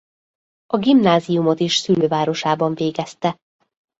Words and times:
A 0.65 0.77
gimnáziumot 0.77 1.59
is 1.59 1.75
szülővárosában 1.75 2.75
végezte. 2.75 3.37